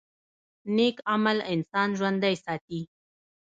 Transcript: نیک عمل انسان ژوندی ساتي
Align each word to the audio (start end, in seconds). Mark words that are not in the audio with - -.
نیک 0.75 0.97
عمل 1.13 1.37
انسان 1.53 1.89
ژوندی 1.97 2.35
ساتي 2.45 2.81